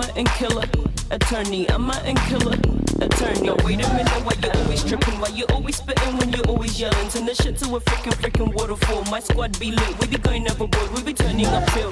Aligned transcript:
journey. 0.00 0.10
I'm 0.16 0.26
a 0.26 0.30
killer, 0.36 0.64
attorney. 1.10 1.70
I'm 1.70 1.90
a 1.90 2.14
killer, 2.28 2.56
attorney. 3.00 3.46
Yo, 3.46 3.56
wait 3.64 3.84
a 3.84 3.88
minute, 3.94 4.08
why 4.24 4.34
you 4.42 4.50
always 4.60 4.84
tripping? 4.84 5.20
Why 5.20 5.28
you 5.28 5.44
always 5.50 5.76
spitting 5.76 6.16
when 6.16 6.32
you 6.32 6.42
always 6.48 6.80
yelling? 6.80 7.08
Turn 7.08 7.26
the 7.26 7.34
shit 7.34 7.56
to 7.58 7.76
a 7.76 7.80
freaking, 7.80 8.14
freaking 8.20 8.54
waterfall. 8.54 9.04
My 9.10 9.20
squad 9.20 9.58
be 9.58 9.72
lit. 9.72 10.00
We 10.00 10.08
be 10.08 10.18
going 10.18 10.50
overboard. 10.50 10.90
We 10.94 11.02
be 11.02 11.14
turning 11.14 11.46
up 11.46 11.66
till 11.72 11.90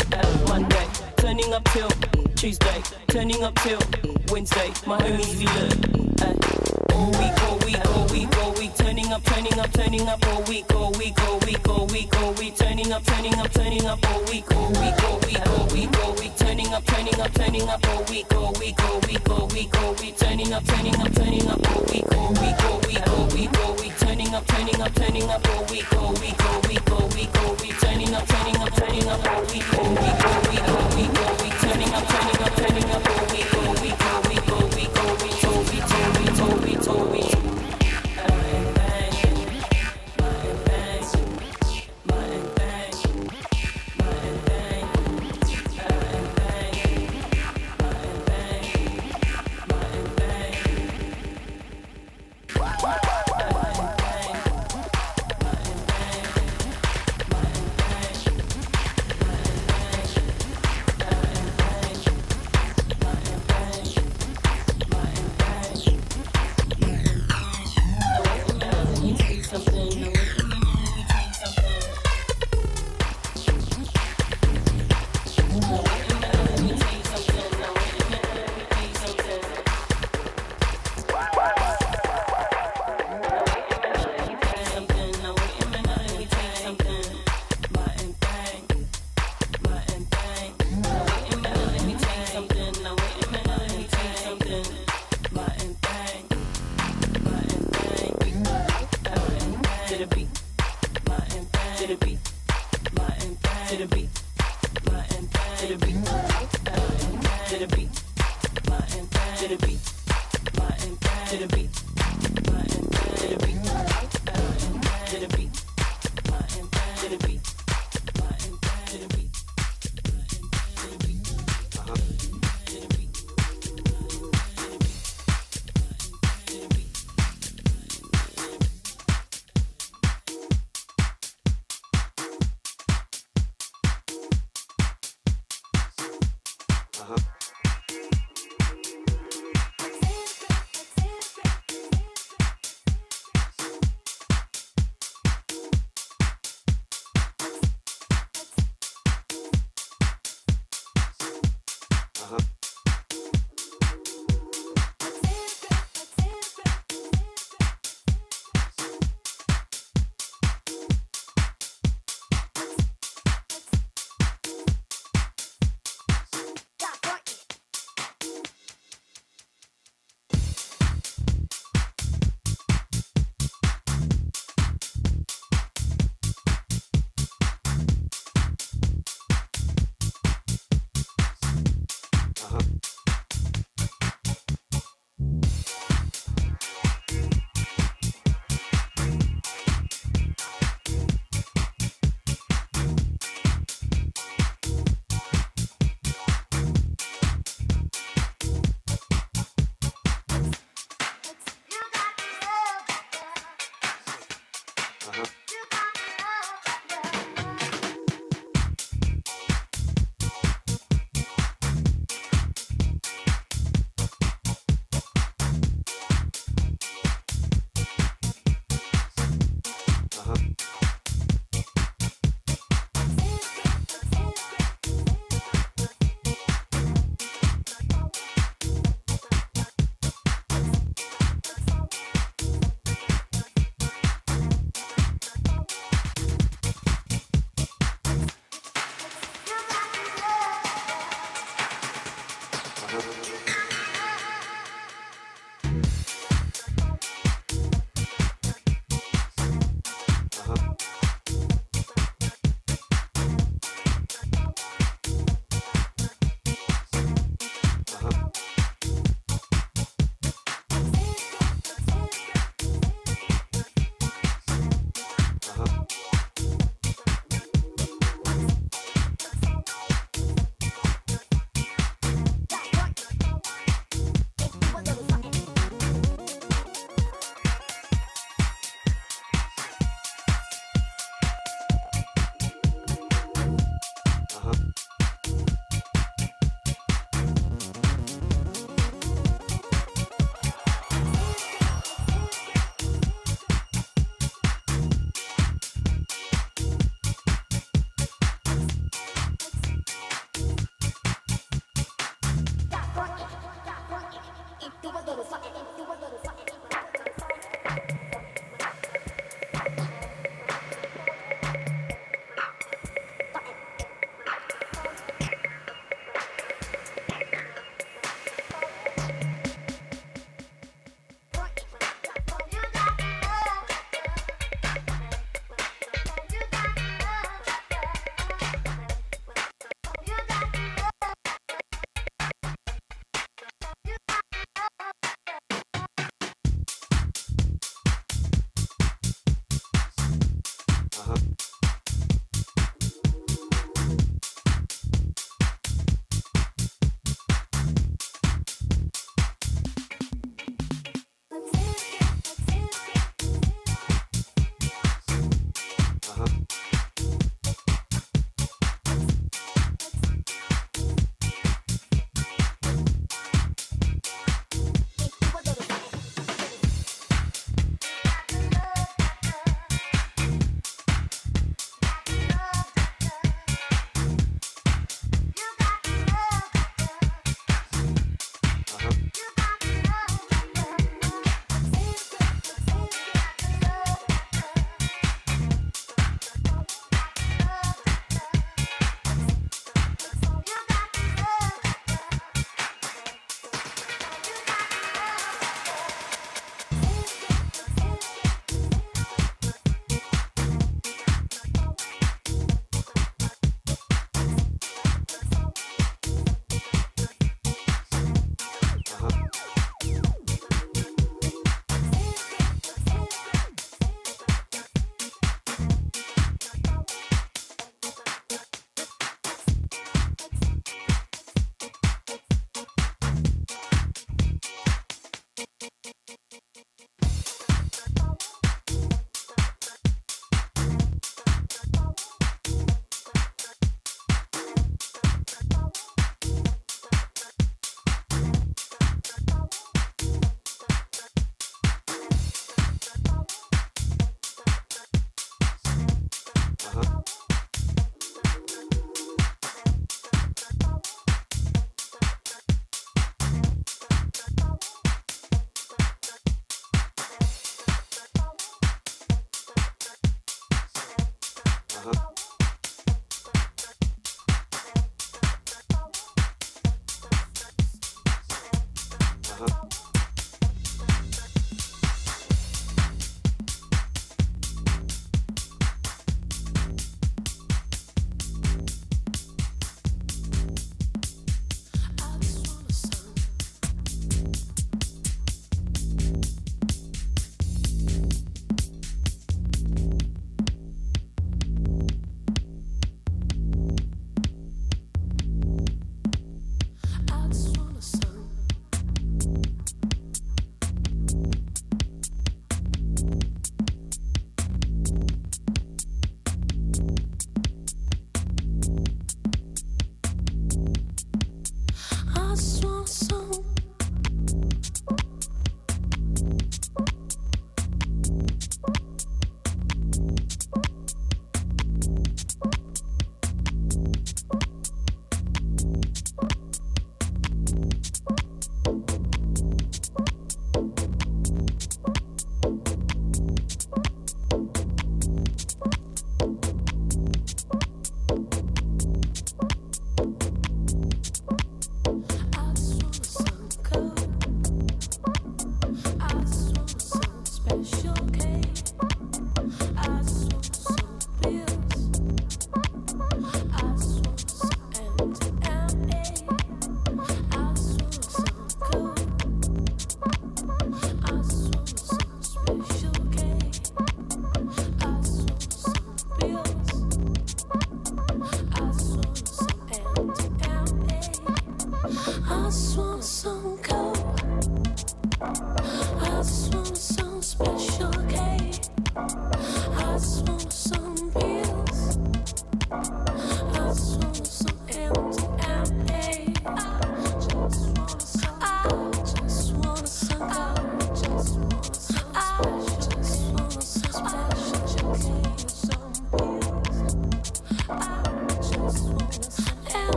Monday. 0.48 0.86
Turning 1.16 1.52
up 1.52 1.64
till 1.66 1.88
Tuesday. 2.36 2.82
Turning 3.08 3.42
up 3.42 3.54
till 3.56 3.80
Wednesday. 4.30 4.72
My 4.86 4.98
homies 4.98 5.38
be 5.38 5.46
lit. 5.46 6.92
All 6.92 7.10
week, 7.10 7.42
all 7.44 7.58
week, 7.58 7.96
all 7.96 8.02
week, 8.04 8.07
week, 8.68 8.76
turning 8.76 9.12
up, 9.12 9.22
turning 9.24 9.58
up, 9.58 9.72
turning 9.72 10.08
up, 10.08 10.26
all 10.28 10.42
week, 10.44 10.74
all 10.74 10.92
week, 10.92 11.20
all 11.22 11.38
week, 11.40 11.68
all 11.68 11.86
week, 11.86 12.16
all 12.16 12.32
week, 12.34 12.56
turning 12.56 12.92
up, 12.92 13.02
turning 13.04 13.34
up, 13.34 13.52
turning 13.52 13.86
up, 13.86 14.10
all 14.10 14.24
week, 14.24 14.44
all 14.54 14.68
week, 14.70 15.02
all 15.04 15.18
week, 15.20 15.46
all 15.46 15.66
week, 15.68 15.98
all 15.98 16.14
week, 16.14 16.36
turning 16.36 16.72
up, 16.74 16.84
turning 16.86 17.20
up, 17.20 17.32
turning 17.34 17.68
up, 17.68 17.88
all 17.88 18.04
week, 18.04 18.26
all 18.34 18.52
week, 18.60 18.78
all 18.84 19.00
week, 19.00 19.30
all 19.30 19.48
week, 19.48 19.78
all 19.78 19.94
week, 19.94 20.16
turning 20.16 20.52
up, 20.52 20.64
turning 20.66 21.00
up, 21.00 21.12
turning 21.14 21.48
up, 21.48 21.70
all 21.70 21.84
week, 21.90 22.12
all 22.14 22.32
week, 22.34 22.64
all 22.64 22.80
week, 22.80 23.08
all 23.08 23.26
week, 23.28 23.58
all 23.58 23.74
week, 23.76 23.96
turning 23.98 24.34
up, 24.34 24.46
turning 24.46 24.80
up, 24.80 24.94
turning 24.94 25.28
up, 25.28 25.48
all 25.50 25.64
week, 25.70 25.92
all 25.96 26.12
week, 26.14 26.44
all 26.44 26.64
week, 26.68 26.88
all 26.88 27.16
week, 27.16 27.40
all 27.40 27.56
week, 27.56 27.78
turning 27.80 28.14
up, 28.14 28.26
turning 28.26 28.60
up, 28.60 28.74
turning 28.74 29.08
up, 29.08 29.26
all 29.28 29.44
week, 29.46 29.74
all 29.78 29.94
week, 29.94 30.24
all 30.24 30.40
week, 30.50 30.68
all 30.68 30.88
week, 30.96 31.18
all 31.20 31.36
week, 31.42 31.54
turning 31.60 31.94
up, 31.94 32.04
turning 32.08 32.40
up, 32.42 32.54
turning 32.56 32.90
up, 32.90 33.08
all 33.08 33.26
week, 33.32 33.54
all 33.54 33.74
week, 33.82 34.04
all 34.04 34.22
week, 34.28 34.52
all 34.52 34.68
week, 34.76 34.94
all 34.98 35.16
week, 35.24 35.38
Toby, 35.40 36.76
Toby. 36.76 36.78
To 36.78 36.94
the 36.94 37.17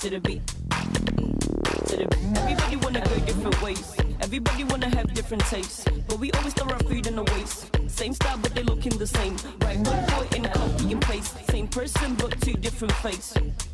to 0.00 0.08
the 0.08 0.20
beat. 0.20 0.46
To 0.46 1.96
the. 1.96 2.08
Everybody 2.40 2.76
wanna 2.76 3.00
go 3.00 3.16
different 3.26 3.62
ways. 3.62 3.96
Everybody 4.22 4.64
wanna 4.64 4.88
have 4.88 5.12
different 5.12 5.44
tastes, 5.44 5.84
but 6.08 6.18
we 6.18 6.32
always 6.32 6.54
throw 6.54 6.72
our 6.72 6.78
food 6.80 7.06
in 7.06 7.16
the 7.16 7.24
waste. 7.24 7.70
Same 7.88 8.14
style, 8.14 8.38
but 8.40 8.54
they 8.54 8.62
looking 8.62 8.96
the 8.96 9.06
same. 9.06 9.36
Right 9.60 9.76
one 9.78 10.06
point 10.06 10.36
in 10.36 10.46
a 10.46 10.48
copy 10.48 10.92
and 10.92 11.02
place. 11.02 11.34
Same 11.50 11.68
person, 11.68 12.14
but 12.14 12.40
two 12.40 12.54
different 12.54 12.94
faces. 12.94 13.69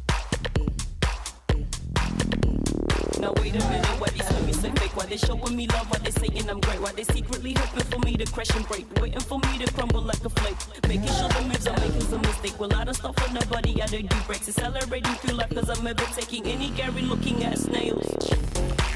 now 3.27 3.43
wait 3.43 3.55
a 3.55 3.69
minute. 3.69 3.87
Why 4.01 4.09
these 4.09 4.31
women 4.31 4.55
so 4.55 4.71
fake? 4.71 4.97
Why 4.97 5.07
they 5.07 5.17
showing 5.17 5.57
me 5.57 5.67
love? 5.67 5.91
Why 5.91 5.99
they 5.99 6.11
saying 6.11 6.49
I'm 6.49 6.61
great? 6.61 6.81
Why 6.81 6.93
they 6.93 7.05
secretly 7.05 7.55
hoping 7.59 7.85
for 7.91 7.99
me 8.01 8.17
to 8.17 8.27
crash 8.27 8.55
and 8.55 8.67
break? 8.69 8.87
Waiting 9.01 9.21
for 9.21 9.39
me 9.39 9.59
to 9.59 9.73
crumble 9.73 10.03
like 10.03 10.25
a 10.25 10.31
flake. 10.31 10.57
Making 10.87 11.13
sure 11.19 11.29
the 11.29 11.43
moves 11.43 11.67
I'm 11.67 11.81
making 11.81 12.01
some 12.03 12.23
mistake. 12.23 12.59
Well, 12.61 12.73
I 12.75 12.85
don't 12.85 12.95
stop 12.95 13.19
for 13.19 13.33
nobody. 13.33 13.83
I 13.83 13.87
don't 13.87 14.09
do 14.09 14.17
breaks. 14.27 14.49
Accelerating 14.49 15.15
through 15.15 15.37
life 15.37 15.53
cause 15.55 15.69
I'm 15.69 15.87
ever 15.87 16.07
taking 16.15 16.47
any 16.47 16.71
Gary 16.71 17.03
looking 17.03 17.43
at 17.45 17.59
snails. 17.59 18.96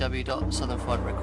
www.southernfriedrecords.com. 0.00 1.19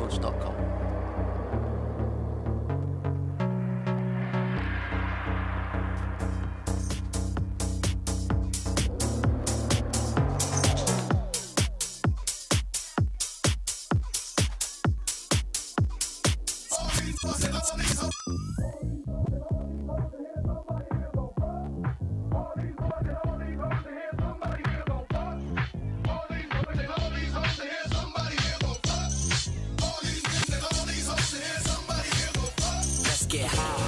get 33.28 33.48
high. 33.48 33.87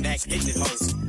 Next, 0.00 0.24
hitting 0.26 0.48
it 0.48 0.56
hoes. 0.56 1.01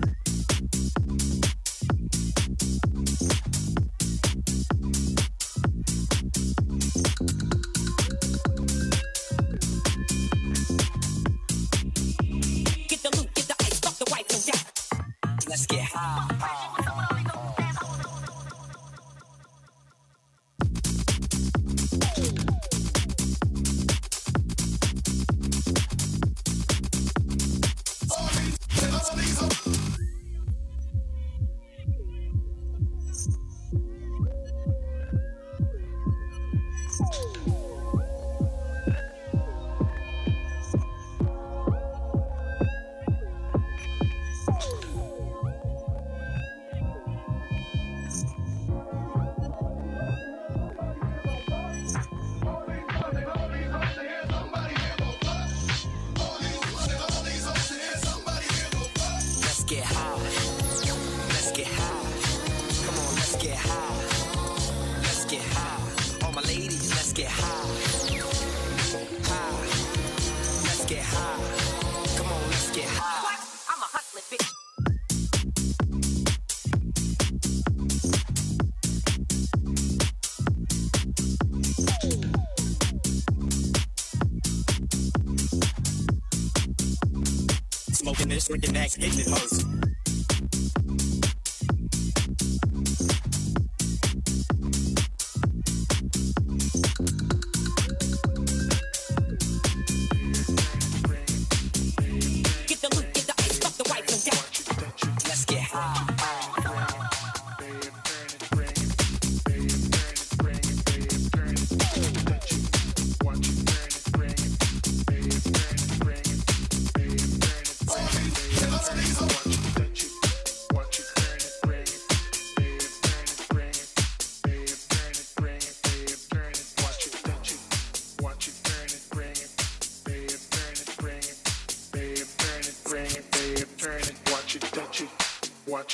Freaking 88.89 89.72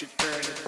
next, 0.02 0.22
hitting 0.22 0.52
it 0.52 0.59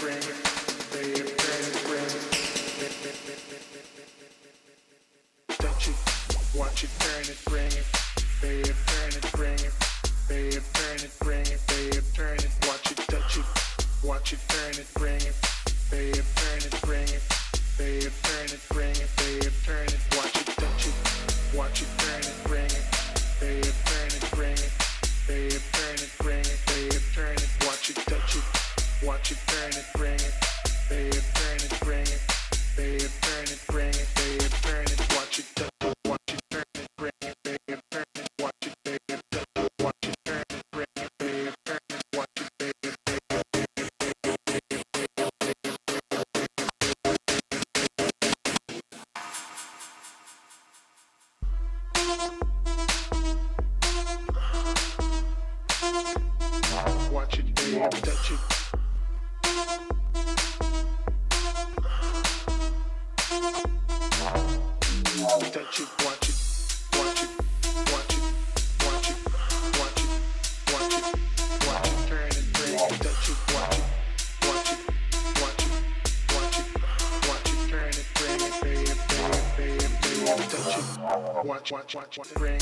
watch, 81.81 81.95
watch, 81.95 82.17
watch, 82.19 82.33
bring 82.35 82.60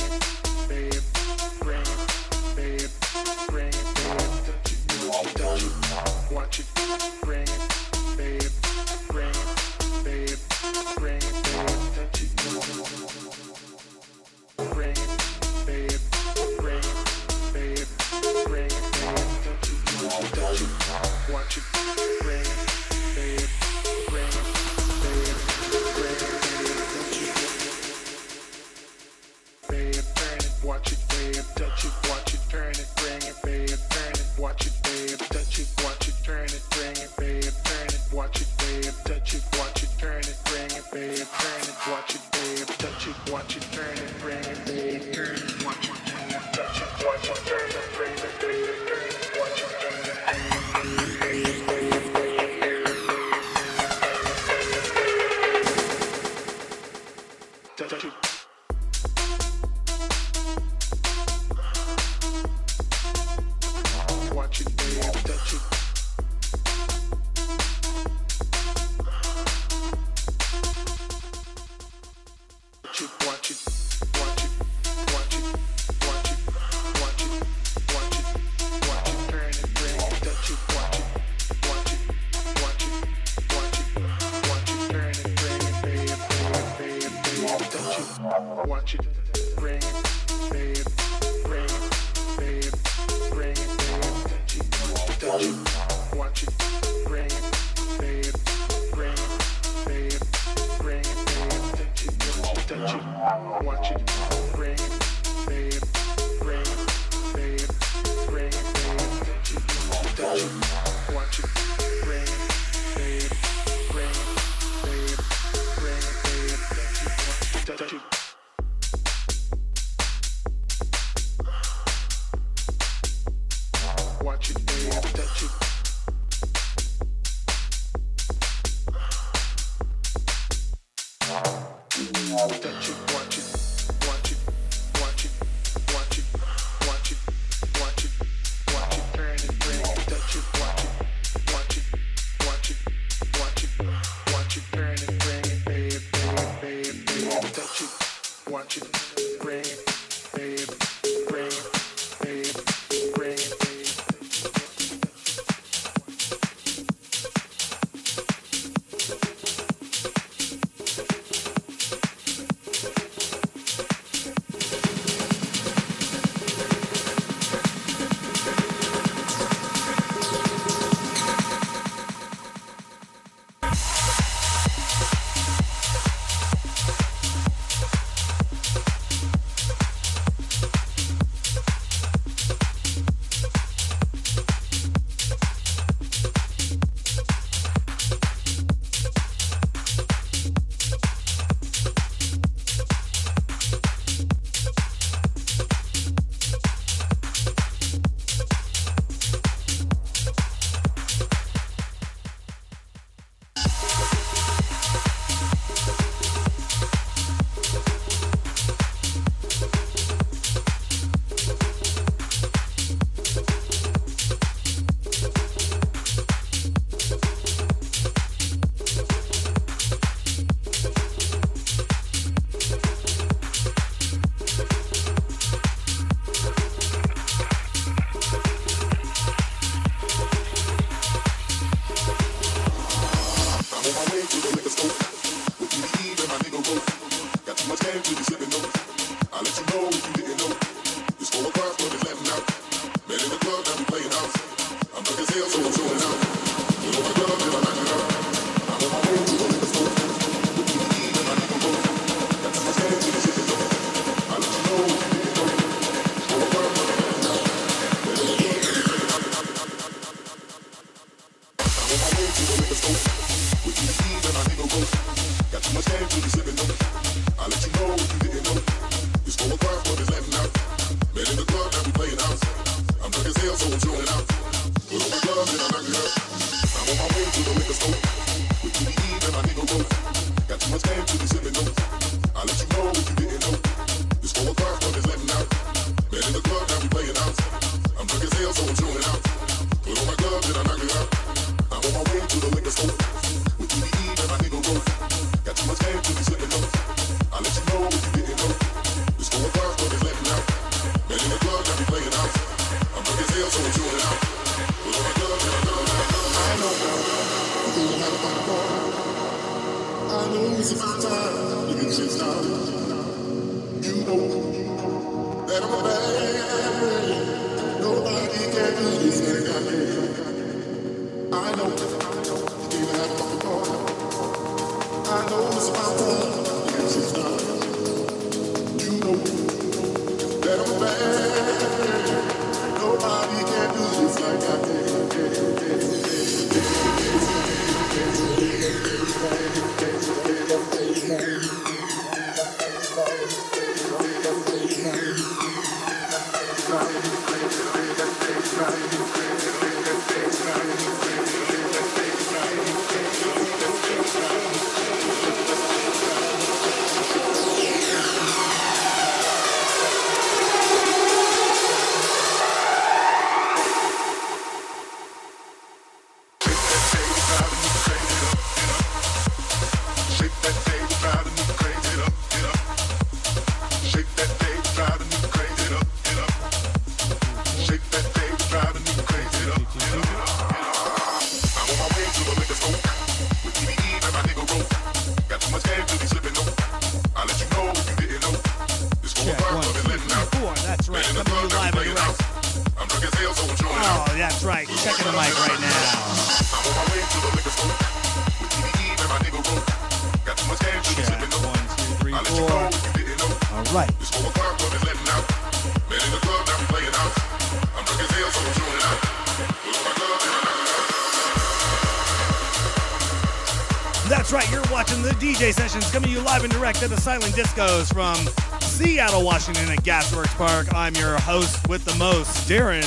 watching 414.89 415.03
the 415.03 415.09
DJ 415.15 415.53
sessions 415.53 415.91
coming 415.91 416.09
to 416.09 416.15
you 416.15 416.21
live 416.21 416.43
and 416.43 416.51
direct 416.51 416.81
at 416.81 416.89
the 416.89 416.99
Silent 416.99 417.33
Discos 417.35 417.93
from 417.93 418.15
Seattle, 418.59 419.23
Washington 419.23 419.69
at 419.69 419.83
Gasworks 419.83 420.33
Park. 420.35 420.73
I'm 420.73 420.95
your 420.95 421.19
host 421.19 421.67
with 421.67 421.85
the 421.85 421.93
most, 421.95 422.49
Darren, 422.49 422.83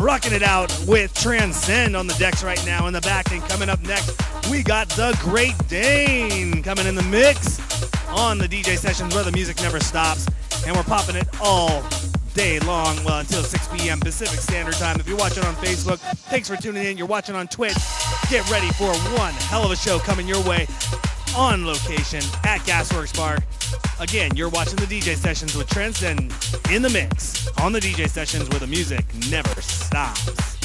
rocking 0.00 0.32
it 0.32 0.42
out 0.42 0.74
with 0.86 1.12
Transcend 1.14 1.94
on 1.94 2.06
the 2.06 2.14
decks 2.14 2.42
right 2.42 2.64
now 2.64 2.86
in 2.86 2.94
the 2.94 3.02
back. 3.02 3.32
And 3.32 3.42
coming 3.42 3.68
up 3.68 3.82
next, 3.82 4.18
we 4.50 4.62
got 4.62 4.88
the 4.90 5.18
Great 5.20 5.54
Dane 5.68 6.62
coming 6.62 6.86
in 6.86 6.94
the 6.94 7.02
mix 7.02 7.60
on 8.08 8.38
the 8.38 8.48
DJ 8.48 8.78
sessions 8.78 9.14
where 9.14 9.24
the 9.24 9.32
music 9.32 9.60
never 9.60 9.80
stops. 9.80 10.26
And 10.66 10.74
we're 10.74 10.84
popping 10.84 11.16
it 11.16 11.28
all 11.42 11.84
day 12.32 12.60
long, 12.60 13.02
well, 13.04 13.18
until 13.18 13.42
6 13.42 13.68
p.m. 13.76 14.00
Pacific 14.00 14.40
Standard 14.40 14.74
Time. 14.74 14.98
If 15.00 15.08
you're 15.08 15.18
watching 15.18 15.44
on 15.44 15.54
Facebook, 15.56 15.98
thanks 16.30 16.48
for 16.48 16.56
tuning 16.56 16.84
in. 16.86 16.96
You're 16.96 17.06
watching 17.06 17.34
on 17.34 17.46
Twitch. 17.46 17.76
Get 18.30 18.48
ready 18.50 18.70
for 18.72 18.90
one 19.18 19.34
hell 19.34 19.64
of 19.64 19.70
a 19.70 19.76
show 19.76 19.98
coming 19.98 20.26
your 20.26 20.42
way 20.44 20.66
on 21.36 21.66
location 21.66 22.22
at 22.44 22.60
Gasworks 22.60 23.14
Park. 23.14 23.40
Again, 24.00 24.34
you're 24.34 24.48
watching 24.48 24.76
the 24.76 24.86
DJ 24.86 25.16
sessions 25.16 25.54
with 25.54 25.68
Transcend 25.68 26.32
in 26.72 26.82
the 26.82 26.90
mix 26.90 27.48
on 27.58 27.72
the 27.72 27.80
DJ 27.80 28.08
sessions 28.08 28.48
where 28.48 28.60
the 28.60 28.66
music 28.66 29.04
never 29.30 29.60
stops. 29.60 30.55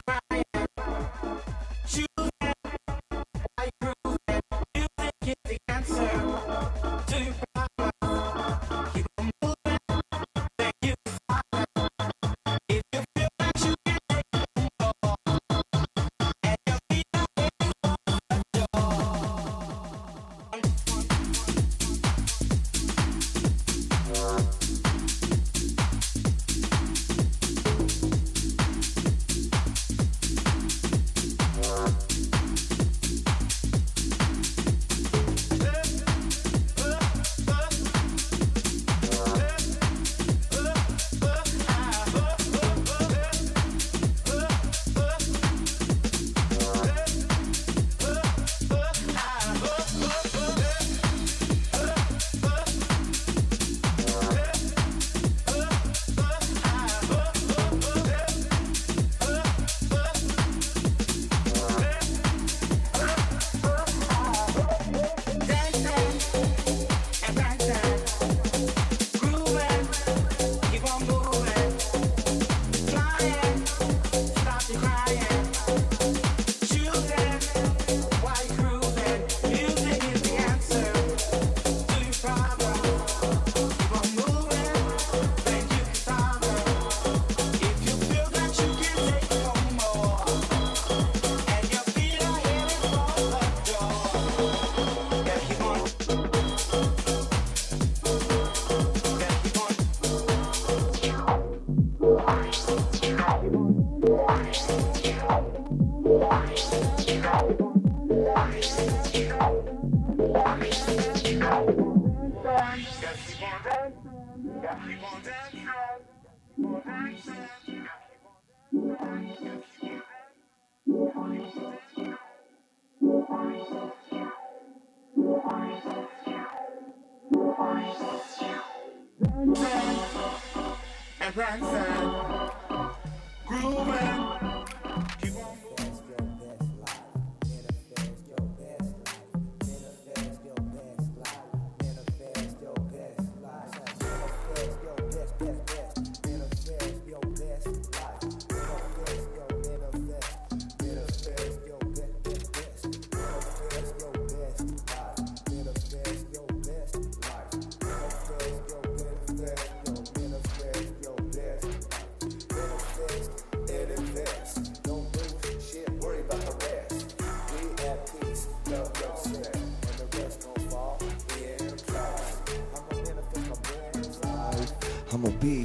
Stop 0.00 0.21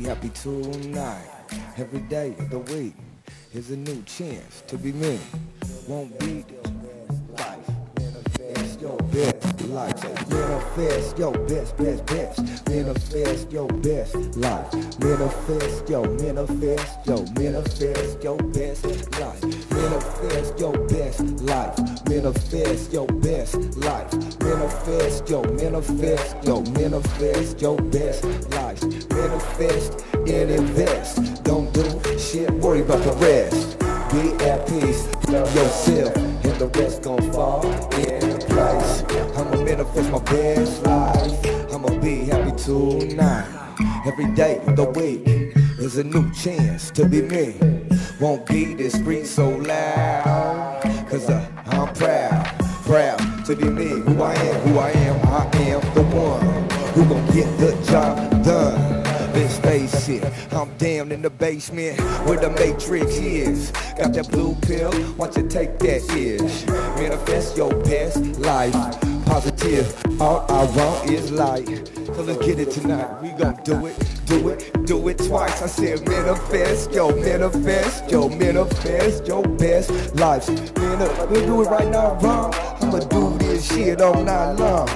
happy 0.08 0.30
tonight. 0.30 1.28
Every 1.76 2.00
day 2.00 2.34
of 2.40 2.50
the 2.50 2.60
week 2.60 2.96
is 3.54 3.72
a 3.72 3.76
new 3.76 4.02
chance 4.04 4.64
to 4.68 4.78
be 4.78 4.94
me. 4.94 5.20
Won't 5.86 6.18
be 6.20 6.46
life. 7.38 7.70
Your 8.80 8.96
best 9.12 9.62
life. 9.64 10.30
Manifest 10.30 11.18
your 11.18 11.34
best, 11.34 11.76
best, 11.78 12.06
best. 12.06 12.70
Manifest 12.70 13.52
your 13.52 13.68
best 13.68 14.16
life. 14.38 14.74
Manifest 15.00 15.90
your, 15.90 16.08
manifest 16.08 17.06
your, 17.06 17.26
manifest 17.34 18.24
your 18.24 18.38
best 18.38 18.86
life. 19.20 19.44
Manifest 19.72 20.60
your 20.60 20.78
best 20.88 21.20
life. 21.42 21.78
Manifest 22.08 22.94
your 22.94 23.08
best 23.08 23.56
life. 23.78 24.14
Manifest 24.40 25.30
your, 25.30 25.44
manifest 25.44 26.46
your, 26.46 26.62
manifest 26.64 27.62
your 27.62 27.78
best 27.78 28.24
life. 28.52 28.97
Manifest 29.18 30.06
and 30.14 30.52
invest. 30.52 31.44
Don't 31.44 31.74
do 31.74 31.84
shit, 32.20 32.52
worry 32.52 32.82
about 32.82 33.04
the 33.04 33.14
rest. 33.14 33.80
Be 34.12 34.46
at 34.46 34.68
peace, 34.68 35.08
love 35.28 35.54
yourself, 35.56 36.16
and 36.16 36.56
the 36.62 36.68
rest 36.80 37.02
gon' 37.02 37.32
fall 37.32 37.66
in 37.66 38.38
place. 38.42 39.04
I'ma 39.36 39.64
manifest 39.64 40.12
my 40.12 40.20
best 40.20 40.86
life. 40.86 41.74
I'ma 41.74 42.00
be 42.00 42.26
happy 42.26 42.56
tonight. 42.58 43.48
Every 44.06 44.28
day 44.36 44.62
of 44.68 44.76
the 44.76 44.86
week 44.86 45.28
is 45.80 45.98
a 45.98 46.04
new 46.04 46.32
chance 46.34 46.92
to 46.92 47.06
be 47.06 47.22
me. 47.24 47.56
Won't 48.20 48.46
be 48.46 48.76
this 48.76 48.94
street 48.94 49.26
so 49.26 49.50
loud, 49.50 50.80
cause 51.10 51.30
uh, 51.30 51.46
I'm 51.66 51.94
proud, 51.94 52.46
proud 52.86 53.46
to 53.46 53.56
be 53.56 53.66
me. 53.70 53.90
Who 53.90 54.22
I 54.22 54.34
am, 54.36 54.62
who 54.62 54.80
I 54.80 54.92
am, 54.92 55.16
I 55.28 55.46
am 55.58 55.82
the 55.96 56.04
one 56.16 56.70
who 56.94 57.06
gon' 57.06 57.26
get 57.36 57.50
the 57.58 57.72
job 57.92 58.44
done. 58.44 59.07
Let's 60.08 60.24
face 60.24 60.48
it, 60.48 60.54
I'm 60.54 60.78
down 60.78 61.12
in 61.12 61.22
the 61.22 61.30
basement 61.30 62.00
where 62.26 62.40
the 62.40 62.50
matrix 62.50 63.18
is. 63.18 63.72
Got 63.98 64.14
that 64.14 64.30
blue 64.30 64.56
pill, 64.62 64.92
want 65.16 65.36
you 65.36 65.48
take 65.48 65.80
that 65.80 66.04
ish. 66.16 66.66
Manifest 66.96 67.58
your 67.58 67.74
best 67.84 68.18
life, 68.40 68.74
positive. 69.26 69.94
All 70.22 70.46
I 70.50 70.66
want 70.76 71.10
is 71.10 71.32
light. 71.32 71.92
So 72.06 72.22
let's 72.24 72.46
get 72.46 72.60
it 72.60 72.72
tonight. 72.72 73.22
We 73.22 73.30
gon' 73.30 73.60
do 73.64 73.86
it, 73.88 73.98
do 74.26 74.50
it, 74.50 74.86
do 74.86 75.08
it 75.10 75.18
twice. 75.18 75.62
I 75.62 75.68
said 75.68 76.08
manifest, 76.08 76.92
yo, 76.92 77.10
manifest, 77.10 78.10
yo, 78.10 78.30
manifest 78.30 79.28
your 79.28 79.44
best 79.44 80.16
life. 80.16 80.48
Man, 80.78 81.02
uh, 81.02 81.28
we 81.30 81.42
do 81.42 81.64
it 81.64 81.66
right 81.66 81.88
now, 81.88 82.18
wrong. 82.20 82.54
I'ma 82.82 83.00
do 83.00 83.38
this 83.40 83.68
shit 83.68 84.02
all 84.02 84.24
night 84.24 84.54
long. 84.54 84.88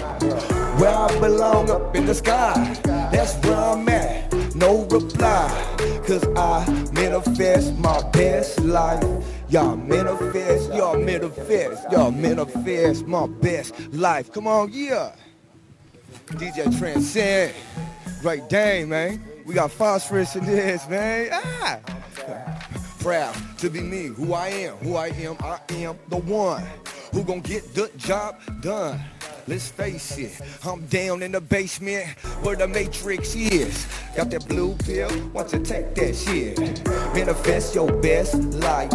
Where 0.79 0.95
I 0.95 1.19
belong 1.19 1.69
up 1.69 1.95
in 1.95 2.05
the 2.05 2.15
sky, 2.15 2.53
that's 3.11 3.35
where 3.45 3.55
I'm 3.55 3.89
at. 3.89 4.30
No 4.61 4.83
reply, 4.91 5.49
cause 6.05 6.23
I 6.38 6.63
manifest 6.93 7.75
my 7.79 7.99
best 8.11 8.59
life. 8.59 9.03
Y'all 9.49 9.75
manifest, 9.75 10.71
y'all 10.71 10.99
manifest, 10.99 11.91
y'all 11.91 12.11
manifest 12.11 13.07
my 13.07 13.25
best 13.25 13.73
life. 13.91 14.31
Come 14.31 14.45
on, 14.45 14.69
yeah. 14.71 15.15
DJ 16.27 16.77
Transcend, 16.77 17.55
Great 18.21 18.47
Dane, 18.49 18.89
man. 18.89 19.19
We 19.47 19.55
got 19.55 19.71
phosphorus 19.71 20.35
in 20.35 20.45
this, 20.45 20.88
man. 20.88 21.29
Ah. 21.31 21.79
Proud 22.99 23.35
to 23.57 23.67
be 23.67 23.81
me, 23.81 24.05
who 24.09 24.35
I 24.35 24.49
am, 24.49 24.75
who 24.77 24.95
I 24.95 25.07
am, 25.07 25.38
I 25.39 25.59
am 25.71 25.97
the 26.09 26.17
one 26.17 26.63
who 27.11 27.23
gon' 27.23 27.41
get 27.41 27.73
the 27.73 27.89
job 27.97 28.39
done. 28.61 28.99
Let's 29.52 29.68
face 29.68 30.18
it, 30.18 30.32
I'm 30.64 30.86
down 30.86 31.22
in 31.22 31.34
the 31.34 31.41
basement 31.41 32.07
where 32.41 32.56
the 32.56 32.69
matrix 32.69 33.36
is. 33.36 33.86
Got 34.15 34.30
that 34.30 34.48
blue 34.48 34.76
pill, 34.76 35.10
want 35.34 35.49
to 35.49 35.60
take 35.60 35.94
that 35.95 36.15
shit. 36.15 36.57
Manifest 37.14 37.76
your 37.76 37.91
best 37.91 38.36
life. 38.64 38.90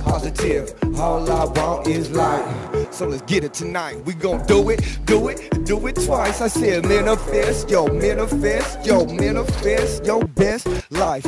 Positive, 0.00 0.74
all 0.98 1.30
I 1.30 1.44
want 1.44 1.86
is 1.86 2.10
light. 2.10 2.88
So 2.90 3.06
let's 3.06 3.22
get 3.22 3.44
it 3.44 3.54
tonight. 3.54 4.04
We 4.04 4.14
gon' 4.14 4.44
do 4.46 4.70
it, 4.70 4.80
do 5.04 5.28
it, 5.28 5.64
do 5.64 5.86
it 5.86 5.96
twice. 5.96 6.40
I 6.40 6.48
said 6.48 6.86
manifest, 6.86 7.70
yo, 7.70 7.86
manifest, 7.86 8.84
yo, 8.84 9.04
manifest 9.04 10.04
your 10.04 10.24
best 10.24 10.66
life. 10.90 11.24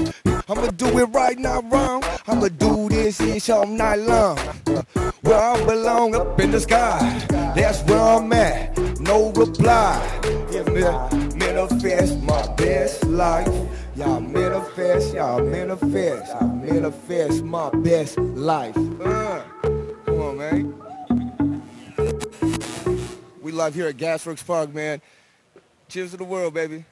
I'ma 0.48 0.66
do 0.76 0.98
it 0.98 1.06
right 1.06 1.38
not 1.38 1.70
wrong. 1.72 2.02
I'ma 2.26 2.48
do 2.48 2.88
this 2.88 3.20
ish 3.20 3.50
all 3.50 3.66
night 3.66 4.00
long. 4.00 4.38
Where 5.22 5.38
I 5.38 5.64
belong 5.64 6.14
up 6.14 6.40
in 6.40 6.50
the 6.50 6.60
sky, 6.60 6.98
that's 7.54 7.82
where 7.84 8.00
I'm 8.00 8.32
at. 8.32 8.76
No 9.00 9.30
reply. 9.32 10.00
Yeah, 10.50 10.62
man, 10.70 11.38
manifest 11.38 12.20
my 12.22 12.46
best 12.54 13.04
life. 13.04 13.48
Y'all 13.94 14.20
manifest, 14.20 15.12
y'all 15.12 15.44
manifest, 15.44 16.32
y'all 16.32 16.48
manifest 16.48 17.42
my 17.42 17.68
best 17.70 18.16
life. 18.16 18.74
Uh, 18.74 19.42
come 20.06 20.20
on, 20.20 20.38
man. 20.38 21.62
We 23.42 23.52
live 23.52 23.74
here 23.74 23.88
at 23.88 23.98
Gasworks 23.98 24.46
Park, 24.46 24.72
man. 24.72 25.02
Cheers 25.90 26.12
to 26.12 26.16
the 26.16 26.24
world, 26.24 26.54
baby. 26.54 26.86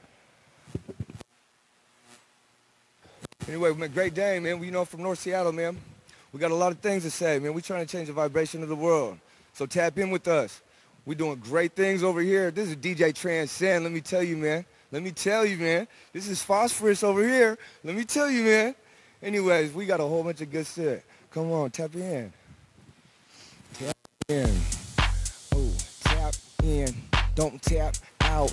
Anyway, 3.48 3.72
man, 3.72 3.90
great 3.93 4.12
day, 4.12 4.39
man. 4.39 4.59
We 4.59 4.66
you 4.66 4.72
know 4.72 4.85
from 4.85 5.02
North 5.02 5.20
Seattle, 5.20 5.52
man. 5.52 5.78
We 6.35 6.39
got 6.39 6.51
a 6.51 6.55
lot 6.55 6.70
of 6.70 6.81
things 6.81 7.05
to 7.05 7.10
say, 7.10 7.39
man. 7.39 7.55
We're 7.55 7.62
trying 7.62 7.86
to 7.86 7.90
change 7.90 8.09
the 8.09 8.12
vibration 8.12 8.62
of 8.62 8.68
the 8.68 8.77
world. 8.77 9.18
So 9.55 9.64
tap 9.64 9.97
in 9.97 10.10
with 10.10 10.28
us. 10.28 10.60
We're 11.06 11.14
doing 11.14 11.36
great 11.36 11.74
things 11.74 12.02
over 12.02 12.20
here. 12.20 12.51
This 12.51 12.68
is 12.68 12.77
DJ 12.77 13.14
Transcend. 13.14 13.85
Let 13.85 13.93
me 13.93 14.02
tell 14.02 14.22
you, 14.22 14.36
man. 14.36 14.66
Let 14.93 15.03
me 15.03 15.12
tell 15.12 15.47
you, 15.47 15.57
man. 15.57 15.87
This 16.12 16.29
is 16.29 16.43
phosphorus 16.43 17.05
over 17.05 17.23
here. 17.23 17.57
Let 17.85 17.95
me 17.95 18.05
tell 18.05 18.29
you, 18.29 18.43
man. 18.43 18.75
Anyways, 19.23 19.73
we 19.73 19.87
got 19.87 20.01
a 20.01 20.05
whole 20.05 20.25
bunch 20.25 20.41
of 20.41 20.51
good 20.51 20.67
shit. 20.67 21.05
Come 21.31 21.53
on, 21.53 21.71
tap 21.71 21.95
in. 21.95 22.33
Tap 23.75 23.97
in. 24.29 24.51
Oh, 25.55 25.73
tap 26.03 26.35
in. 26.65 26.93
Don't 27.37 27.62
tap 27.62 27.95
out. 28.23 28.53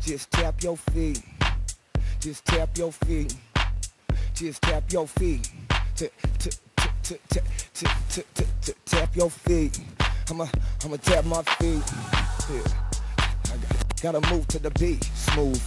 Just 0.00 0.30
tap 0.32 0.60
your 0.62 0.76
feet. 0.76 1.22
Just 2.18 2.44
tap 2.46 2.76
your 2.76 2.90
feet. 2.90 3.36
Just 4.34 4.60
tap 4.62 4.90
your 4.92 5.06
feet. 5.06 5.50
Tap 8.86 9.16
your 9.16 9.30
feet. 9.30 9.80
I'ma, 10.30 10.46
I'ma 10.84 10.96
tap 10.96 11.24
my 11.26 11.42
feet. 11.42 11.82
Yeah. 12.50 12.89
Gotta 14.02 14.34
move 14.34 14.48
to 14.48 14.58
the 14.58 14.70
beat, 14.70 15.04
smooth. 15.14 15.60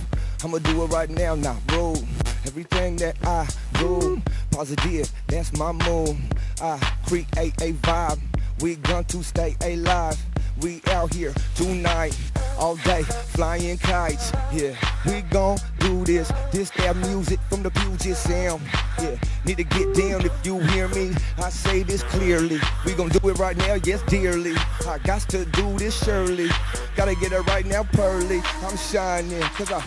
I'ma 0.43 0.57
do 0.57 0.83
it 0.83 0.87
right 0.87 1.09
now, 1.09 1.35
not 1.35 1.57
rude. 1.71 2.03
Everything 2.47 2.95
that 2.95 3.15
I 3.23 3.47
do, 3.73 4.23
positive, 4.49 5.11
that's 5.27 5.55
my 5.55 5.71
move. 5.71 6.17
I 6.59 6.79
create 7.05 7.53
a 7.61 7.73
vibe. 7.73 8.19
We 8.59 8.75
gon' 8.77 9.05
to 9.05 9.23
stay 9.23 9.55
alive. 9.61 10.17
We 10.61 10.81
out 10.91 11.13
here 11.13 11.33
tonight, 11.55 12.17
all 12.59 12.75
day, 12.77 13.03
flying 13.03 13.77
kites. 13.77 14.31
Yeah, 14.53 14.75
we 15.05 15.21
gon' 15.21 15.57
do 15.79 16.05
this. 16.05 16.31
This 16.51 16.69
that 16.71 16.95
music 16.95 17.39
from 17.49 17.63
the 17.63 17.71
Puget 17.71 18.15
Sound. 18.15 18.61
Yeah, 19.01 19.17
need 19.45 19.57
to 19.57 19.63
get 19.63 19.93
down 19.95 20.25
if 20.25 20.45
you 20.45 20.59
hear 20.59 20.87
me. 20.89 21.15
I 21.39 21.49
say 21.49 21.83
this 21.83 22.03
clearly. 22.03 22.59
We 22.85 22.93
gon' 22.93 23.09
do 23.09 23.27
it 23.29 23.39
right 23.39 23.57
now, 23.57 23.75
yes, 23.83 24.01
dearly. 24.03 24.53
I 24.87 24.99
got 24.99 25.21
to 25.29 25.45
do 25.45 25.77
this 25.77 25.97
surely. 26.03 26.49
Gotta 26.95 27.15
get 27.15 27.31
it 27.31 27.41
right 27.47 27.65
now, 27.65 27.83
pearly. 27.83 28.41
I'm 28.61 28.77
shining, 28.77 29.41
cause 29.41 29.71
I, 29.71 29.81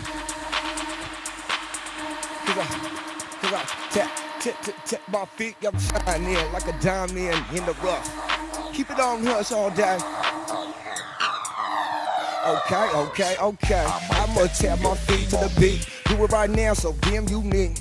cause 2.45 2.57
I, 2.57 2.65
cause 3.41 3.53
I 3.53 3.63
tap, 3.91 4.26
tap, 4.39 4.61
tap, 4.61 4.85
tap 4.85 5.01
my 5.11 5.25
feet. 5.25 5.55
I'm 5.65 5.77
shining 5.79 6.51
like 6.51 6.67
a 6.67 6.79
diamond 6.81 7.45
in 7.53 7.65
the 7.65 7.75
rough. 7.83 8.73
Keep 8.73 8.91
it 8.91 8.99
on 8.99 9.25
hush 9.25 9.51
all 9.51 9.69
day. 9.71 9.97
Okay, 12.47 12.89
okay, 12.95 13.35
okay. 13.41 13.85
I'ma 14.11 14.47
tap 14.47 14.79
my 14.81 14.95
feet 14.95 15.29
to 15.29 15.37
the 15.37 15.53
beat. 15.59 15.89
Do 16.05 16.23
it 16.23 16.31
right 16.31 16.49
now, 16.49 16.73
so 16.73 16.93
damn 17.01 17.27
you 17.27 17.41
me. 17.41 17.73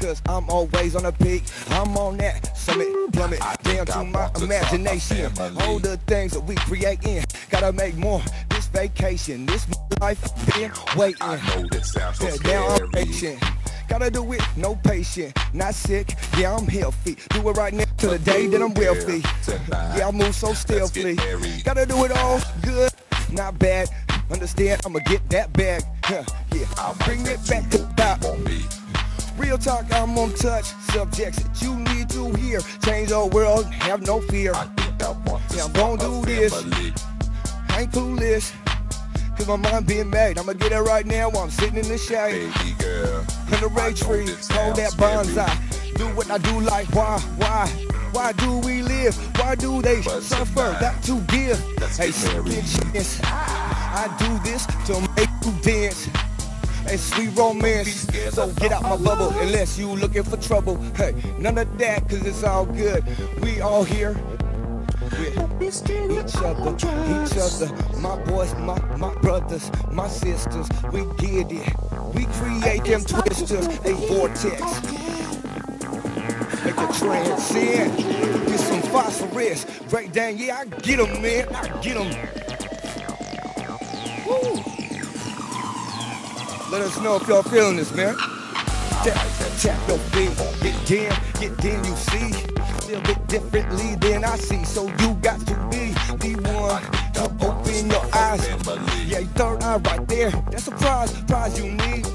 Cause 0.00 0.20
I'm 0.26 0.48
always 0.50 0.96
on 0.96 1.04
the 1.04 1.12
peak. 1.12 1.44
I'm 1.70 1.96
on 1.96 2.18
that 2.18 2.56
summit, 2.56 2.88
plummet, 3.12 3.40
down 3.62 3.86
to 3.86 4.04
my 4.04 4.30
imagination. 4.36 5.32
All 5.60 5.78
the 5.78 5.98
things 6.06 6.32
that 6.32 6.40
we 6.40 6.54
creating. 6.56 7.24
Gotta 7.50 7.72
make 7.72 7.96
more 7.96 8.22
this 8.50 8.66
vacation. 8.66 9.46
This 9.46 9.66
life 10.00 10.20
been 10.54 10.72
waiting. 10.96 11.16
I 11.20 11.36
know 11.48 11.66
this 11.70 11.92
sounds 11.92 12.18
so 12.18 12.26
Yeah, 12.26 12.36
now 12.44 12.66
I'm 12.66 12.90
patient. 12.90 13.42
Gotta 13.88 14.10
do 14.10 14.32
it, 14.32 14.42
no 14.56 14.76
patient. 14.76 15.36
Not 15.52 15.74
sick, 15.74 16.14
yeah, 16.38 16.56
I'm 16.56 16.66
healthy. 16.66 17.16
Do 17.30 17.48
it 17.48 17.56
right 17.56 17.72
now 17.72 17.84
to 17.98 18.08
the 18.08 18.18
day 18.18 18.46
that 18.48 18.62
I'm 18.62 18.74
wealthy. 18.74 19.22
Yeah, 19.96 20.08
I 20.08 20.10
move 20.10 20.34
so 20.34 20.52
stealthily. 20.52 21.16
Gotta 21.64 21.86
do 21.86 22.04
it 22.04 22.12
all 22.12 22.40
good, 22.62 22.90
not 23.32 23.58
bad. 23.58 23.88
Understand, 24.30 24.80
I'ma 24.84 25.00
get 25.06 25.28
that 25.30 25.52
bag. 25.52 25.82
Huh, 26.02 26.24
yeah, 26.52 26.66
I'll 26.78 26.94
bring 27.04 27.26
it 27.26 27.46
back 27.48 27.68
to 27.70 27.78
top. 27.96 28.24
Real 29.36 29.58
talk, 29.58 29.84
I'm 29.92 30.16
on 30.18 30.32
touch. 30.34 30.64
Subjects 30.92 31.42
that 31.42 31.62
you 31.62 31.76
need 31.94 32.08
to 32.10 32.32
hear. 32.40 32.60
Change 32.84 33.10
the 33.10 33.26
world, 33.26 33.66
have 33.66 34.06
no 34.06 34.20
fear. 34.22 34.52
Yeah, 34.52 35.64
I'm 35.64 35.72
gonna 35.72 35.98
do 35.98 36.22
this. 36.24 36.52
I 37.68 37.82
ain't 37.82 37.92
clueless. 37.92 38.52
Cause 39.36 39.48
my 39.48 39.56
mind 39.56 39.86
being 39.86 40.08
made. 40.10 40.38
I'ma 40.38 40.52
get 40.52 40.72
it 40.72 40.80
right 40.80 41.04
now 41.04 41.28
while 41.28 41.42
I'm 41.42 41.50
sitting 41.50 41.76
in 41.76 41.88
the 41.88 41.98
shade. 41.98 42.52
Baby 42.54 42.76
girl. 42.78 43.23
Under 43.54 43.68
the 43.68 43.74
ray 43.74 43.92
tree, 43.92 44.26
hold 44.50 44.74
that 44.76 44.92
bonsai. 44.94 45.94
Do 45.96 46.06
what 46.16 46.28
I 46.28 46.38
do 46.38 46.60
like 46.60 46.92
why, 46.92 47.20
why? 47.36 47.68
Why 48.10 48.32
do 48.32 48.58
we 48.58 48.82
live? 48.82 49.14
Why 49.38 49.54
do 49.54 49.80
they 49.80 50.02
suffer? 50.02 50.76
Got 50.80 51.00
to 51.04 51.20
give. 51.28 51.60
Hey, 51.96 52.08
bitch, 52.10 53.20
I 53.24 54.12
do 54.18 54.50
this 54.50 54.66
to 54.86 55.00
make 55.14 55.28
you 55.44 55.52
dance. 55.62 56.06
Hey, 56.84 56.96
sweet 56.96 57.36
romance. 57.36 58.08
So 58.34 58.50
get 58.54 58.72
out 58.72 58.82
my 58.82 58.96
bubble 58.96 59.28
unless 59.38 59.78
you 59.78 59.88
looking 59.88 60.24
for 60.24 60.36
trouble. 60.36 60.76
Hey, 60.96 61.14
none 61.38 61.56
of 61.56 61.78
that, 61.78 62.08
cause 62.08 62.26
it's 62.26 62.42
all 62.42 62.66
good. 62.66 63.04
We 63.40 63.60
all 63.60 63.84
here. 63.84 64.16
With 65.18 65.34
each 65.62 66.36
other, 66.36 66.70
each 67.24 67.36
other, 67.38 68.00
my 68.00 68.16
boys, 68.24 68.54
my, 68.56 68.78
my 68.96 69.14
brothers, 69.16 69.70
my 69.90 70.08
sisters, 70.08 70.68
we 70.92 71.04
get 71.16 71.50
it. 71.52 71.72
We 72.14 72.26
create 72.26 72.84
them 72.84 73.04
twisters, 73.04 73.66
a 73.66 73.92
vortex. 74.08 74.60
Make 76.64 76.78
a 76.78 76.92
transcend. 76.92 77.96
Get 78.46 78.60
some 78.60 78.82
phosphorus. 78.82 79.66
Break 79.90 80.12
down, 80.12 80.38
yeah, 80.38 80.58
I 80.60 80.64
get 80.64 80.98
them, 80.98 81.20
man. 81.20 81.48
I 81.54 81.80
get 81.80 81.94
them. 81.94 82.08
Woo. 84.26 84.62
Let 86.70 86.82
us 86.82 87.00
know 87.00 87.16
if 87.16 87.28
y'all 87.28 87.42
feeling 87.42 87.76
this, 87.76 87.92
man. 87.94 88.16
Tap, 89.04 89.26
tap 89.60 89.88
your 89.88 89.98
feet, 89.98 90.36
get 90.62 90.86
down, 90.86 91.40
get 91.40 91.56
down, 91.58 91.84
you 91.84 91.96
see. 91.96 92.53
Feel 92.94 93.10
it 93.10 93.26
differently 93.26 93.96
than 93.96 94.24
I 94.24 94.36
see, 94.36 94.64
so 94.64 94.86
you 94.86 95.14
got 95.14 95.40
to 95.40 95.54
be 95.68 95.90
the 96.22 96.38
one 96.46 96.80
to 97.14 97.24
open 97.44 97.90
your 97.90 98.06
eyes. 98.14 98.46
Yeah, 99.08 99.18
your 99.18 99.28
third 99.30 99.64
eye 99.64 99.78
right 99.78 100.06
there, 100.06 100.30
that's 100.52 100.68
a 100.68 100.70
prize, 100.70 101.10
prize 101.22 101.58
you 101.58 101.72
need. 101.72 102.06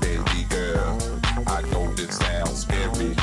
Baby 0.00 0.46
girl, 0.48 0.98
I 1.46 1.62
know 1.70 1.94
this 1.94 2.18
sounds 2.18 2.62
scary. 2.62 3.14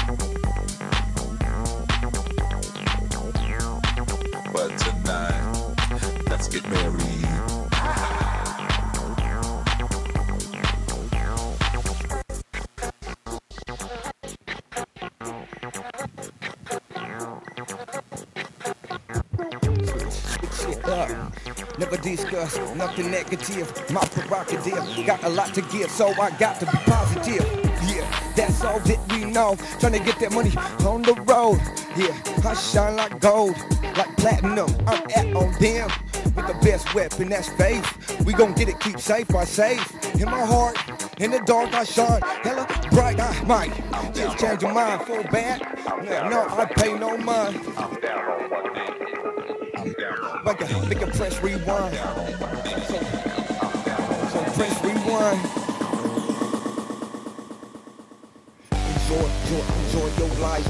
But 4.54 4.78
tonight, 4.78 6.24
let's 6.30 6.48
get 6.48 6.64
married. 6.70 7.17
Discuss 22.16 22.58
nothing 22.76 23.12
negative. 23.12 23.92
My 23.92 24.02
prerogative 24.02 25.06
got 25.06 25.24
a 25.24 25.30
lot 25.30 25.54
to 25.54 25.62
give, 25.64 25.92
so 25.92 26.10
I 26.22 26.32
got 26.38 26.60
to 26.60 26.66
be 26.66 26.78
positive. 26.86 27.44
Yeah, 27.84 28.32
that's 28.36 28.64
all 28.64 28.80
that 28.80 29.12
we 29.12 29.26
know. 29.26 29.58
Trying 29.80 29.94
to 29.94 30.00
get 30.00 30.20
that 30.20 30.32
money 30.32 30.52
on 30.86 31.02
the 31.02 31.14
road. 31.26 31.60
Yeah, 31.98 32.16
I 32.48 32.54
shine 32.54 32.96
like 32.96 33.20
gold, 33.20 33.56
like 33.98 34.16
platinum. 34.18 34.70
I'm 34.88 35.04
at 35.16 35.36
on 35.36 35.52
them 35.60 35.90
with 36.36 36.48
the 36.48 36.58
best 36.62 36.94
weapon, 36.94 37.30
that's 37.30 37.50
faith. 37.50 37.86
We 38.26 38.34
gon' 38.34 38.54
get 38.54 38.70
it, 38.70 38.80
keep 38.80 39.00
safe, 39.00 39.34
I 39.36 39.44
safe. 39.44 40.16
In 40.16 40.26
my 40.26 40.46
heart, 40.46 40.78
in 41.20 41.32
the 41.32 41.40
dark, 41.40 41.74
I 41.74 41.84
shine. 41.84 42.22
Hella 42.22 42.68
bright, 42.92 43.20
I 43.20 43.44
might 43.44 43.74
just 44.14 44.38
change 44.38 44.62
your 44.62 44.74
mind 44.74 45.02
for 45.02 45.24
bad. 45.24 45.62
No, 46.04 46.30
no, 46.30 46.48
I 46.50 46.66
pay 46.66 46.98
no 46.98 47.18
mind. 47.18 47.60
Like 50.44 50.62
a, 50.62 50.86
make 50.88 51.02
a 51.02 51.08
press 51.08 51.42
rewind. 51.44 51.96
So, 54.32 54.40
press 54.56 54.84
rewind. 54.84 55.42
Enjoy, 58.72 59.28
enjoy, 59.28 59.64
enjoy 59.84 60.10
your 60.18 60.32
life. 60.40 60.68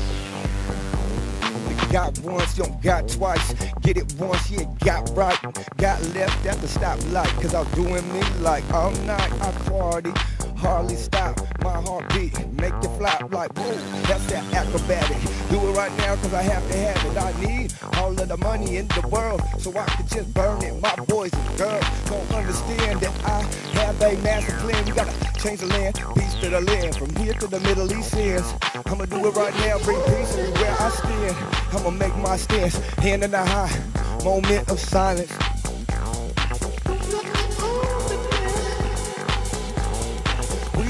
You 1.70 1.94
got 1.94 2.20
once, 2.20 2.58
you 2.58 2.64
don't 2.66 2.82
got 2.82 3.08
twice. 3.08 3.54
Get 3.82 3.98
it 3.98 4.14
once, 4.16 4.50
yeah, 4.52 4.66
got 4.84 5.10
right. 5.16 5.40
Got 5.78 6.02
left 6.14 6.46
at 6.46 6.58
the 6.58 6.68
stoplight, 6.68 7.42
cause 7.42 7.54
I'm 7.54 7.68
doing 7.72 8.06
me 8.14 8.22
like 8.40 8.64
I'm 8.74 8.94
not, 9.06 9.32
I 9.42 9.52
party, 9.70 10.12
hardly 10.58 10.96
stop. 10.96 11.40
My 11.64 11.82
heartbeat, 11.82 12.34
make 12.54 12.74
you 12.84 12.90
flop 12.98 13.32
like 13.32 13.52
whoa. 13.58 13.74
That's 14.08 14.26
that 14.28 14.44
acrobatic. 14.54 15.18
Do 15.50 15.58
it 15.68 15.78
right 15.78 15.96
now, 15.98 16.16
cause 16.16 16.34
I 16.34 16.42
have 16.42 16.66
to 16.72 16.78
have 16.78 17.06
it. 17.06 17.18
I 17.18 17.32
need 17.46 17.74
all 17.98 18.10
of 18.10 18.28
the 18.28 18.38
money 18.38 18.78
in 18.78 18.88
the 18.90 19.08
world, 19.08 19.42
so 19.60 19.72
I 19.78 19.86
can 19.86 20.08
just 20.08 20.34
burn 20.34 20.62
it. 20.64 20.82
My 20.82 20.96
boys 21.06 21.34
and 21.34 21.58
girls 21.58 21.86
don't 22.06 22.32
understand 22.34 23.00
that 23.02 23.14
I 23.26 23.42
have 23.80 24.02
a 24.02 24.18
master 24.22 24.54
plan. 24.58 24.86
We 24.86 24.92
gotta 24.92 25.14
change 25.40 25.60
the 25.62 25.68
land, 25.68 25.96
peace 26.16 26.36
to 26.42 26.50
the 26.50 26.62
land. 26.62 26.96
From 26.96 27.16
here 27.16 27.34
to 27.34 27.48
the 27.48 27.60
Middle 27.62 27.92
East 27.94 28.16
ends. 28.16 28.54
I'ma 28.86 29.06
do 29.06 29.28
it 29.28 29.36
right 29.36 29.56
now, 29.66 29.80
bring 29.80 30.02
peace 30.04 30.36
everywhere 30.36 30.76
I 30.80 30.90
stand. 30.90 31.38
I'ma 31.74 31.90
make 31.92 32.16
my 32.18 32.38
stance, 32.38 32.78
hand 32.98 33.24
in 33.24 33.32
the 33.32 33.46
high, 33.46 34.24
moment 34.24 34.70
of 34.70 34.80
silence. 34.80 35.32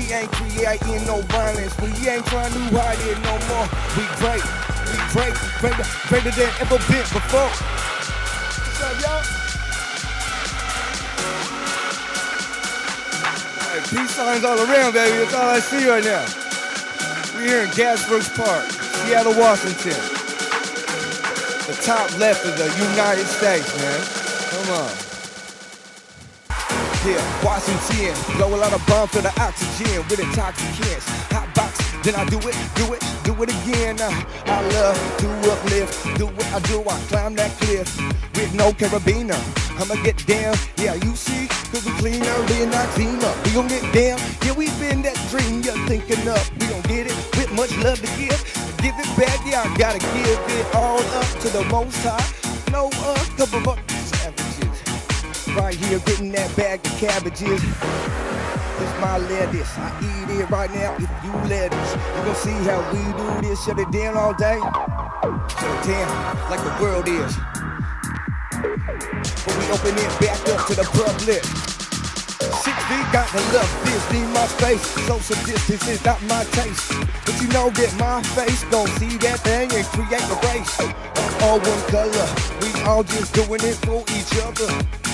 We 0.07 0.13
ain't 0.13 0.31
creating 0.31 1.05
no 1.05 1.19
violence. 1.27 1.75
We 1.81 1.89
ain't 2.07 2.25
trying 2.27 2.53
to 2.53 2.59
hide 2.79 2.95
it 3.03 3.19
no 3.27 3.35
more. 3.51 3.67
We 3.99 4.07
great, 4.23 4.39
we 4.87 4.95
great, 5.11 5.35
greater, 5.59 5.83
greater 6.07 6.31
than 6.31 6.47
ever 6.63 6.79
been 6.87 7.03
before. 7.11 7.51
What's 7.51 8.79
up, 8.87 8.95
y'all? 9.03 9.19
Hey, 13.67 13.83
peace 13.91 14.15
signs 14.15 14.45
all 14.45 14.55
around, 14.55 14.93
baby. 14.93 15.17
That's 15.17 15.33
all 15.33 15.49
I 15.49 15.59
see 15.59 15.85
right 15.89 16.01
now. 16.01 16.23
We're 17.35 17.45
here 17.45 17.61
in 17.63 17.69
Gasworks 17.71 18.31
Park, 18.33 18.63
Seattle, 19.03 19.35
Washington. 19.35 19.99
The 21.67 21.75
top 21.83 22.17
left 22.17 22.45
of 22.45 22.57
the 22.57 22.71
United 22.91 23.25
States, 23.25 23.75
man. 23.75 23.99
Come 24.55 24.85
on. 24.85 25.06
Yeah, 27.07 27.23
Washington, 27.41 28.11
blow 28.35 28.53
a 28.53 28.59
lot 28.59 28.73
of 28.73 28.85
bomb 28.85 29.07
for 29.07 29.21
the 29.21 29.31
oxygen 29.39 30.03
with 30.09 30.19
intoxicants. 30.19 31.07
Hot 31.31 31.47
box, 31.55 31.79
then 32.03 32.15
I 32.15 32.25
do 32.25 32.35
it, 32.35 32.51
do 32.75 32.83
it, 32.91 32.99
do 33.23 33.31
it 33.43 33.47
again. 33.47 33.95
Uh, 34.01 34.11
I 34.43 34.59
love 34.75 34.99
to 35.19 35.27
uplift, 35.49 36.03
do 36.17 36.27
what 36.27 36.47
I 36.51 36.59
do, 36.67 36.81
I 36.83 36.99
climb 37.07 37.33
that 37.35 37.51
cliff 37.61 37.87
with 38.35 38.53
no 38.53 38.73
carabiner. 38.73 39.39
I'ma 39.79 39.95
get 40.03 40.19
down, 40.27 40.53
yeah, 40.75 40.95
you 40.95 41.15
see, 41.15 41.47
cause 41.71 41.85
we 41.85 41.93
cleaner 41.95 42.37
than 42.51 42.73
I 42.73 42.85
clean 42.87 43.23
up. 43.23 43.39
We 43.45 43.53
gon' 43.53 43.69
get 43.69 43.87
down, 43.93 44.19
yeah, 44.43 44.51
we 44.51 44.67
been 44.75 45.01
that 45.03 45.15
dream 45.31 45.61
you're 45.61 45.79
thinking 45.87 46.27
up. 46.27 46.43
We 46.59 46.67
gon' 46.67 46.81
get 46.91 47.07
it 47.07 47.15
with 47.39 47.53
much 47.53 47.71
love 47.77 48.01
to 48.03 48.09
give. 48.19 48.35
Give 48.83 48.95
it 48.99 49.09
back, 49.15 49.39
yeah, 49.47 49.63
I 49.63 49.77
gotta 49.77 49.99
give 49.99 50.43
it 50.59 50.75
all 50.75 50.99
up 50.99 51.29
to 51.39 51.47
the 51.55 51.63
most 51.71 52.03
high. 52.03 52.19
No, 52.69 52.89
uh, 52.91 53.15
couple 53.37 53.71
of. 53.71 53.96
Right 55.57 55.73
here, 55.73 55.97
getting 56.05 56.31
that 56.33 56.55
bag 56.55 56.85
of 56.85 56.91
cabbages. 57.01 57.63
It's 57.63 59.01
my 59.01 59.17
lettuce. 59.17 59.73
I 59.75 59.89
eat 60.05 60.39
it 60.39 60.49
right 60.51 60.69
now 60.69 60.93
if 60.95 61.09
you 61.25 61.33
let 61.49 61.73
us. 61.73 61.95
You 61.97 62.21
gon' 62.25 62.35
see 62.35 62.57
how 62.69 62.77
we 62.93 63.01
do 63.17 63.49
this. 63.49 63.65
Shut 63.65 63.79
it 63.79 63.89
down 63.89 64.15
all 64.15 64.35
day. 64.35 64.59
Shut 64.61 65.65
it 65.65 65.83
down 65.89 66.07
like 66.53 66.61
the 66.61 66.77
world 66.79 67.07
is. 67.09 67.33
But 68.53 69.53
we 69.57 69.65
open 69.73 69.97
it 69.97 70.13
back 70.21 70.37
up 70.53 70.67
to 70.67 70.75
the 70.77 70.85
public. 70.93 71.41
Six 72.61 72.77
feet 72.85 73.07
got 73.11 73.27
to 73.33 73.41
love 73.49 73.71
this, 73.83 74.13
need 74.13 74.29
my 74.37 74.45
face. 74.61 74.85
Social 75.09 75.41
distance 75.43 75.87
is 75.87 76.05
not 76.05 76.21
my 76.29 76.43
taste. 76.53 76.93
But 77.25 77.41
you 77.41 77.47
know 77.49 77.71
that 77.71 77.91
my 77.97 78.21
face 78.37 78.63
gon' 78.69 78.87
see 79.01 79.17
that 79.25 79.39
thing 79.41 79.73
and 79.73 79.85
create 79.89 80.21
a 80.21 80.37
race. 80.53 80.77
All 81.41 81.59
one 81.59 81.83
color, 81.89 82.27
we 82.61 82.69
all 82.83 83.03
just 83.03 83.33
doing 83.33 83.61
it 83.65 83.75
for 83.81 84.05
each 84.13 84.37
other. 84.45 85.06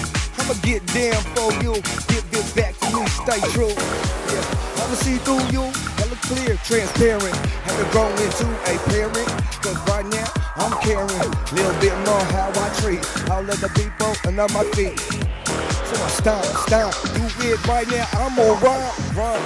I'ma 0.44 0.56
get 0.62 0.86
down 0.88 1.24
for 1.32 1.54
you, 1.64 1.72
give 2.12 2.30
this 2.30 2.52
back 2.52 2.76
to 2.80 2.88
me, 2.92 3.08
stay 3.08 3.40
true. 3.56 3.72
Yeah, 3.72 4.44
I'ma 4.84 4.96
see 5.00 5.16
through 5.24 5.40
you, 5.56 5.72
hella 5.96 6.20
clear, 6.28 6.58
transparent. 6.68 7.34
Have 7.64 7.80
to 7.80 7.88
grow 7.96 8.10
into 8.12 8.52
a 8.68 8.76
parent, 8.92 9.28
cause 9.64 9.80
right 9.88 10.06
now 10.06 10.28
I'm 10.58 10.76
caring. 10.84 11.32
Little 11.56 11.80
bit 11.80 11.96
more 12.04 12.20
how 12.36 12.52
I 12.60 12.68
treat 12.82 13.00
all 13.32 13.40
of 13.40 13.56
the 13.62 13.70
people 13.70 14.12
under 14.28 14.52
my 14.52 14.66
feet. 14.76 15.00
So 15.00 15.96
I 16.04 16.10
stop, 16.10 16.44
stop, 16.68 16.94
do 17.16 17.24
it 17.48 17.66
right 17.66 17.88
now, 17.88 18.06
I'm 18.12 18.38
on 18.38 18.60
run, 18.60 18.84
run. 19.16 19.42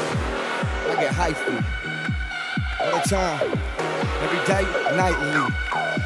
I 0.90 0.96
get 1.00 1.14
hyphy 1.14 1.64
all 2.82 3.00
the 3.00 3.08
time, 3.08 3.52
every 4.26 4.42
day, 4.50 4.66
nightly. 4.98 5.54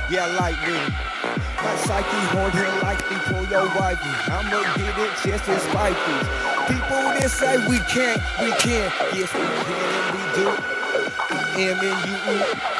Yeah, 0.09 0.27
lightly. 0.37 1.20
My 1.63 1.75
psyche 1.75 2.21
hold 2.33 2.51
here 2.53 2.67
like 2.81 2.99
me 3.11 3.17
pull 3.25 3.45
your 3.45 3.65
wifey. 3.77 4.09
I'ma 4.31 4.61
get 4.75 4.97
it 4.97 5.11
just 5.23 5.47
as 5.47 5.61
spicy. 5.61 6.17
People 6.73 7.03
that 7.13 7.29
say 7.29 7.57
we 7.67 7.77
can't, 7.85 8.21
we 8.41 8.51
can. 8.57 8.91
Yes, 9.13 9.31
we 9.33 9.41
can 9.41 9.89
and 9.97 10.09
we 10.17 10.23
do. 10.37 10.47
M 11.61 11.77
and 11.79 11.99
U. 12.09 12.71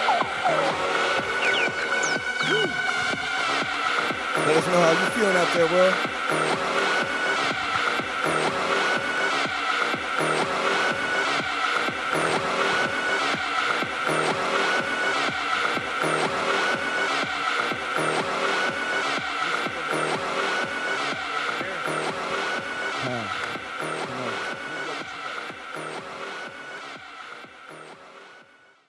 Let 4.47 4.57
us 4.57 4.67
know 4.67 4.81
how 4.81 4.91
you 4.91 5.09
feeling 5.11 5.37
out 5.37 5.53
there, 5.53 5.67
world. 5.67 6.70